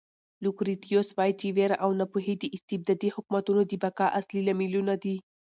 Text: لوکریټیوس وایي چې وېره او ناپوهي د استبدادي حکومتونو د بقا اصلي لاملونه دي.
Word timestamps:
لوکریټیوس 0.43 1.09
وایي 1.17 1.33
چې 1.39 1.47
وېره 1.55 1.77
او 1.83 1.89
ناپوهي 1.99 2.35
د 2.39 2.43
استبدادي 2.55 3.09
حکومتونو 3.15 3.61
د 3.65 3.73
بقا 3.83 4.07
اصلي 4.19 4.41
لاملونه 4.47 4.93
دي. 5.03 5.15